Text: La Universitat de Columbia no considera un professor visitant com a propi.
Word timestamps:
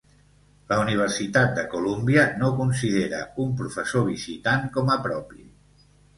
La 0.69 0.77
Universitat 0.83 1.51
de 1.59 1.65
Columbia 1.73 2.23
no 2.39 2.49
considera 2.63 3.21
un 3.45 3.53
professor 3.61 4.09
visitant 4.09 4.67
com 4.79 4.93
a 4.97 4.99
propi. 5.07 5.41